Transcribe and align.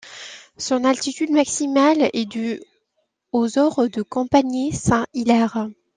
Son 0.57 0.83
altitude 0.83 1.29
maximale 1.29 2.09
est 2.13 2.25
de 2.25 2.59
au 3.33 3.47
horst 3.59 3.81
de 3.93 4.03
Champagné-Saint-Hilaire. 4.11 5.67